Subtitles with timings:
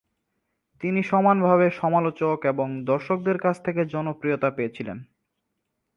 [0.81, 4.97] তিনি সমানভাবে সমালোচক এবং দর্শকদের কাছ থেকে জনপ্রিয়তা পেয়েছিলেন।